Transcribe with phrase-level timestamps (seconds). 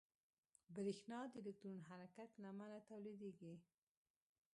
[0.75, 3.53] برېښنا د الکترون حرکت له امله تولیدېږي.